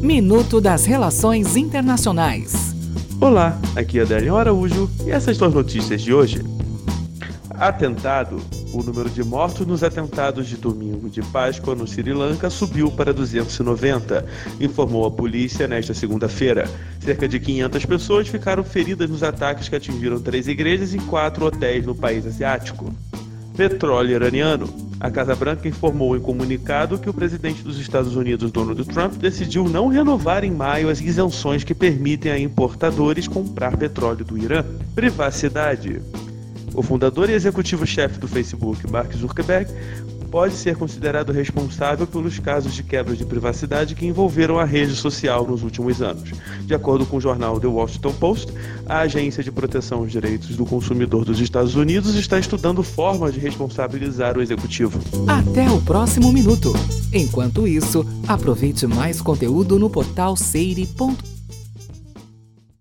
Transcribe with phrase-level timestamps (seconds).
[0.00, 2.74] Minuto das Relações Internacionais.
[3.20, 6.42] Olá, aqui é Adélio Araújo e essas são as notícias de hoje.
[7.50, 8.40] Atentado.
[8.72, 13.12] O número de mortos nos atentados de domingo de Páscoa no Sri Lanka subiu para
[13.12, 14.24] 290,
[14.58, 16.66] informou a polícia nesta segunda-feira.
[17.00, 21.84] Cerca de 500 pessoas ficaram feridas nos ataques que atingiram três igrejas e quatro hotéis
[21.84, 22.90] no país asiático.
[23.54, 24.89] Petróleo iraniano.
[25.00, 29.66] A Casa Branca informou em comunicado que o presidente dos Estados Unidos, Donald Trump, decidiu
[29.66, 34.62] não renovar em maio as isenções que permitem a importadores comprar petróleo do Irã.
[34.94, 36.02] Privacidade.
[36.74, 39.72] O fundador e executivo-chefe do Facebook, Mark Zuckerberg,
[40.30, 45.46] pode ser considerado responsável pelos casos de quebra de privacidade que envolveram a rede social
[45.46, 46.30] nos últimos anos.
[46.62, 48.52] De acordo com o jornal The Washington Post,
[48.86, 53.40] a Agência de Proteção aos Direitos do Consumidor dos Estados Unidos está estudando formas de
[53.40, 55.00] responsabilizar o executivo.
[55.26, 56.72] Até o próximo minuto.
[57.12, 61.39] Enquanto isso, aproveite mais conteúdo no portal seire.com